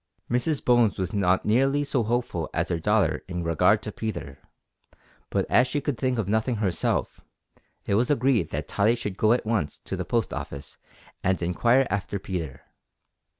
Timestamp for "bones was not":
0.65-1.45